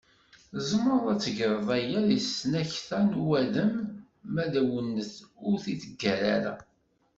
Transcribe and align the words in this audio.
Tzemreḍ 0.55 1.05
ad 1.13 1.19
tegreḍ 1.23 1.67
aya 1.77 1.99
deg 2.09 2.21
tesnakta 2.23 2.99
n 3.07 3.11
uwadem 3.21 3.73
ma 4.33 4.43
deg 4.53 4.65
uwennet 4.69 5.13
ur 5.47 5.55
t-id-ggar 5.63 6.21
ara. 6.35 6.53